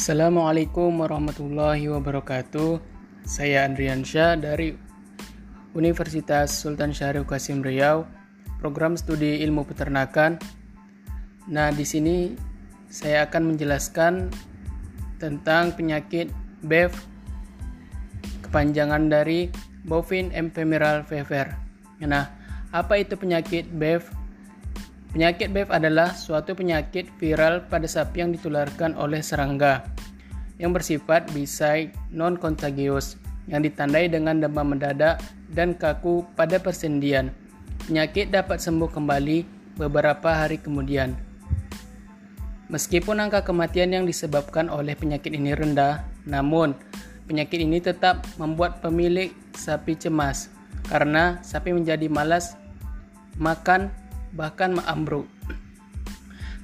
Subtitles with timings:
[0.00, 2.80] Assalamualaikum warahmatullahi wabarakatuh.
[3.28, 4.72] Saya Andrian Syah dari
[5.76, 8.08] Universitas Sultan Syarif Qasim Riau,
[8.64, 10.40] program studi ilmu peternakan.
[11.52, 12.32] Nah, di sini
[12.88, 14.32] saya akan menjelaskan
[15.20, 16.32] tentang penyakit
[16.64, 16.96] BEF
[18.48, 19.52] kepanjangan dari
[19.84, 21.52] bovine ephemeral fever.
[22.00, 22.24] Nah,
[22.72, 24.08] apa itu penyakit BEF?
[25.10, 29.82] Penyakit BEF adalah suatu penyakit viral pada sapi yang ditularkan oleh serangga
[30.60, 33.18] yang bersifat bisai non-kontagius
[33.50, 35.18] yang ditandai dengan demam mendadak
[35.50, 37.34] dan kaku pada persendian.
[37.90, 39.42] Penyakit dapat sembuh kembali
[39.74, 41.16] beberapa hari kemudian.
[42.70, 46.70] Meskipun angka kematian yang disebabkan oleh penyakit ini rendah, namun
[47.26, 50.54] penyakit ini tetap membuat pemilik sapi cemas
[50.86, 52.54] karena sapi menjadi malas
[53.42, 53.90] makan
[54.34, 55.26] bahkan ambruk.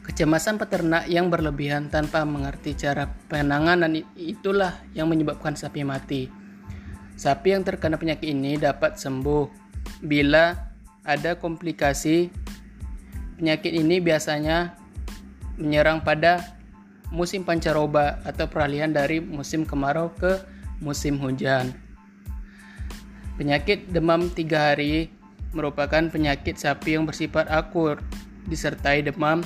[0.06, 6.30] Kecemasan peternak yang berlebihan tanpa mengerti cara penanganan itulah yang menyebabkan sapi mati.
[7.18, 9.50] Sapi yang terkena penyakit ini dapat sembuh
[10.06, 10.54] bila
[11.02, 12.30] ada komplikasi.
[13.40, 14.78] Penyakit ini biasanya
[15.58, 16.54] menyerang pada
[17.10, 20.38] musim pancaroba atau peralihan dari musim kemarau ke
[20.78, 21.74] musim hujan.
[23.36, 25.15] Penyakit demam tiga hari
[25.54, 28.02] merupakan penyakit sapi yang bersifat akur,
[28.46, 29.44] disertai demam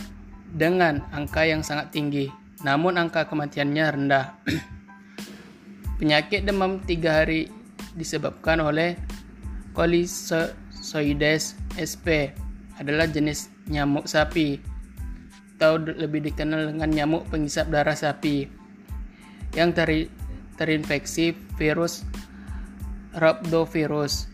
[0.52, 2.26] dengan angka yang sangat tinggi,
[2.62, 4.26] namun angka kematiannya rendah.
[6.00, 7.52] penyakit demam tiga hari
[7.92, 8.96] disebabkan oleh
[9.76, 12.32] Colisoides sp
[12.80, 14.56] adalah jenis nyamuk sapi
[15.60, 18.48] atau lebih dikenal dengan nyamuk pengisap darah sapi
[19.52, 20.08] yang ter
[20.56, 22.08] terinfeksi virus
[23.12, 24.32] Rhabdovirus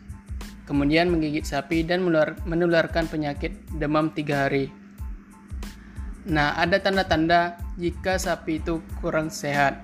[0.67, 2.03] kemudian menggigit sapi dan
[2.45, 4.69] menularkan penyakit demam tiga hari.
[6.27, 9.79] Nah, ada tanda-tanda jika sapi itu kurang sehat.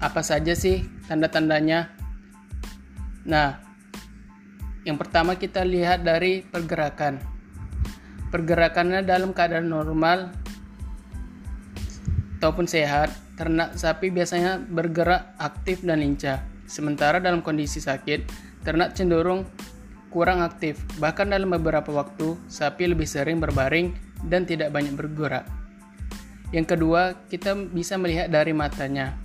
[0.00, 1.92] Apa saja sih tanda-tandanya?
[3.28, 3.60] Nah,
[4.88, 7.20] yang pertama kita lihat dari pergerakan.
[8.32, 10.32] Pergerakannya dalam keadaan normal
[12.40, 16.44] ataupun sehat, ternak sapi biasanya bergerak aktif dan lincah.
[16.64, 18.28] Sementara dalam kondisi sakit,
[18.64, 19.44] ternak cenderung
[20.14, 23.98] kurang aktif, bahkan dalam beberapa waktu sapi lebih sering berbaring
[24.30, 25.42] dan tidak banyak bergerak.
[26.54, 29.18] Yang kedua, kita bisa melihat dari matanya.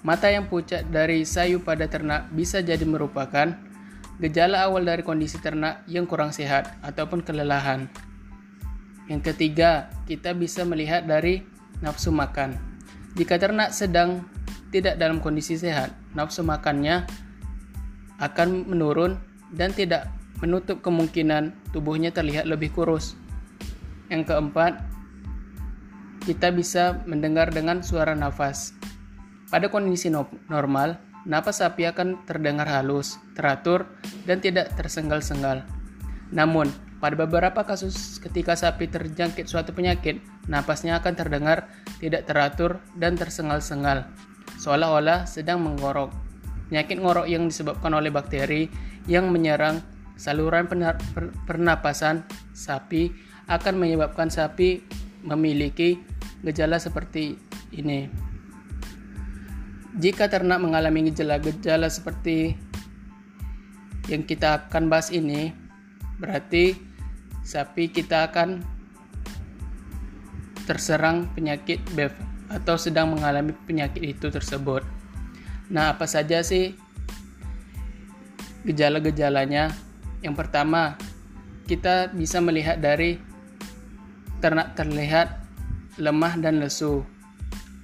[0.00, 3.52] Mata yang pucat dari sayu pada ternak bisa jadi merupakan
[4.16, 7.92] gejala awal dari kondisi ternak yang kurang sehat ataupun kelelahan.
[9.12, 11.44] Yang ketiga, kita bisa melihat dari
[11.84, 12.56] nafsu makan.
[13.12, 14.24] Jika ternak sedang
[14.72, 17.04] tidak dalam kondisi sehat, nafsu makannya
[18.24, 19.20] akan menurun
[19.54, 20.10] dan tidak
[20.42, 23.14] menutup kemungkinan tubuhnya terlihat lebih kurus.
[24.10, 24.82] Yang keempat,
[26.26, 28.74] kita bisa mendengar dengan suara nafas.
[29.48, 30.10] Pada kondisi
[30.50, 33.86] normal, napas sapi akan terdengar halus, teratur,
[34.28, 35.64] dan tidak tersenggal-senggal.
[36.34, 41.68] Namun, pada beberapa kasus ketika sapi terjangkit suatu penyakit, napasnya akan terdengar
[42.00, 44.08] tidak teratur dan tersengal-sengal,
[44.56, 46.23] seolah-olah sedang menggorok.
[46.74, 48.66] Penyakit ngorok yang disebabkan oleh bakteri
[49.06, 49.78] yang menyerang
[50.18, 50.66] saluran
[51.46, 53.14] pernapasan sapi
[53.46, 54.82] akan menyebabkan sapi
[55.22, 56.02] memiliki
[56.42, 57.38] gejala seperti
[57.78, 58.10] ini.
[60.02, 62.58] Jika ternak mengalami gejala-gejala seperti
[64.10, 65.54] yang kita akan bahas ini,
[66.18, 66.74] berarti
[67.46, 68.66] sapi kita akan
[70.66, 72.18] terserang penyakit BEF
[72.50, 75.03] atau sedang mengalami penyakit itu tersebut.
[75.74, 76.78] Nah, apa saja sih
[78.62, 79.74] gejala-gejalanya?
[80.22, 80.94] Yang pertama,
[81.66, 83.18] kita bisa melihat dari
[84.38, 85.42] ternak terlihat
[85.98, 87.02] lemah dan lesu.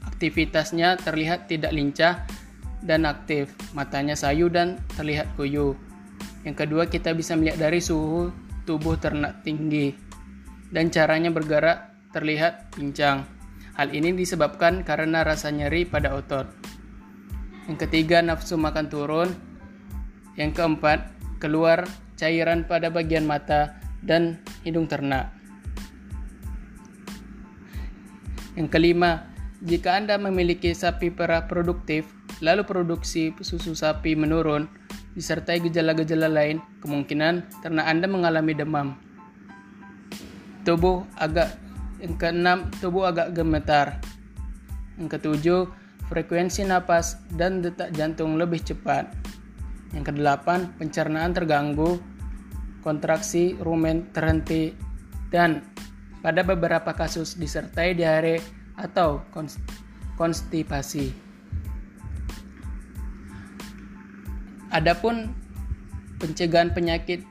[0.06, 2.22] Aktivitasnya terlihat tidak lincah
[2.86, 5.74] dan aktif, matanya sayu dan terlihat kuyu.
[6.46, 8.30] Yang kedua, kita bisa melihat dari suhu
[8.70, 9.98] tubuh ternak tinggi
[10.70, 13.26] dan caranya bergerak terlihat pincang.
[13.74, 16.59] Hal ini disebabkan karena rasa nyeri pada otot.
[17.70, 19.30] Yang ketiga, nafsu makan turun.
[20.34, 21.06] Yang keempat,
[21.38, 21.86] keluar
[22.18, 25.30] cairan pada bagian mata dan hidung ternak.
[28.58, 29.30] Yang kelima,
[29.62, 32.10] jika Anda memiliki sapi perah produktif,
[32.42, 34.66] lalu produksi susu sapi menurun,
[35.14, 38.98] disertai gejala-gejala lain, kemungkinan ternak Anda mengalami demam.
[40.66, 41.54] Tubuh agak
[42.02, 44.02] yang keenam, tubuh agak gemetar.
[44.98, 45.79] Yang ketujuh,
[46.10, 49.06] frekuensi napas dan detak jantung lebih cepat.
[49.94, 52.02] Yang kedelapan, pencernaan terganggu,
[52.82, 54.74] kontraksi rumen terhenti,
[55.30, 55.62] dan
[56.20, 58.42] pada beberapa kasus disertai diare
[58.74, 59.22] atau
[60.18, 61.30] konstipasi.
[64.70, 65.34] Adapun
[66.22, 67.26] pencegahan penyakit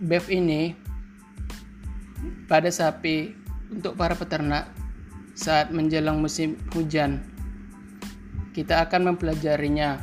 [0.00, 0.72] BEF ini
[2.48, 3.34] pada sapi
[3.68, 4.72] untuk para peternak
[5.36, 7.20] saat menjelang musim hujan.
[8.58, 10.02] Kita akan mempelajarinya.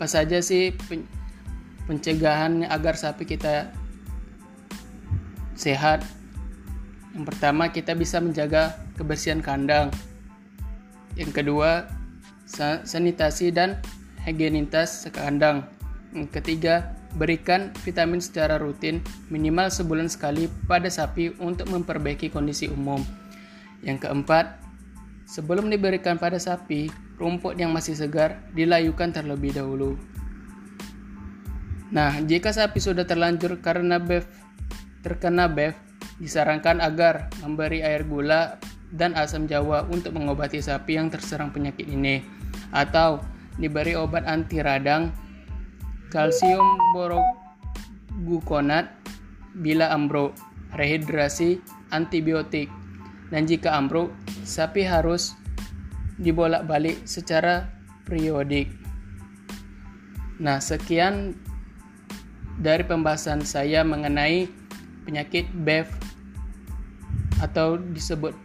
[0.00, 0.72] Apa saja sih
[1.84, 3.68] pencegahan agar sapi kita
[5.52, 6.00] sehat?
[7.12, 9.92] Yang pertama, kita bisa menjaga kebersihan kandang.
[11.20, 11.84] Yang kedua,
[12.88, 13.76] sanitasi dan
[14.24, 15.68] higienitas kandang.
[16.16, 23.04] Yang ketiga, berikan vitamin secara rutin minimal sebulan sekali pada sapi untuk memperbaiki kondisi umum.
[23.84, 24.63] Yang keempat,
[25.24, 26.88] sebelum diberikan pada sapi,
[27.20, 29.96] rumput yang masih segar dilayukan terlebih dahulu.
[31.94, 34.26] Nah, jika sapi sudah terlanjur karena BEF
[35.04, 35.76] terkena BEF,
[36.18, 38.56] disarankan agar memberi air gula
[38.94, 42.22] dan asam jawa untuk mengobati sapi yang terserang penyakit ini
[42.70, 43.18] atau
[43.58, 45.10] diberi obat anti radang
[46.10, 48.86] kalsium borogukonat
[49.58, 50.34] bila ambruk,
[50.74, 51.62] rehidrasi,
[51.94, 52.66] antibiotik,
[53.30, 54.10] dan jika ambruk,
[54.44, 55.34] sapi harus
[56.20, 57.72] dibolak-balik secara
[58.06, 58.70] periodik.
[60.38, 61.34] Nah, sekian
[62.60, 64.46] dari pembahasan saya mengenai
[65.08, 65.90] penyakit BEF
[67.42, 68.36] atau disebut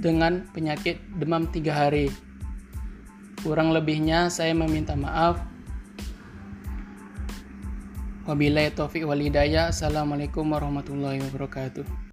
[0.00, 2.10] dengan penyakit demam tiga hari.
[3.44, 5.38] Kurang lebihnya saya meminta maaf.
[8.26, 9.70] Wabillahi taufiq walhidayah.
[9.72, 12.07] Assalamualaikum warahmatullahi wabarakatuh.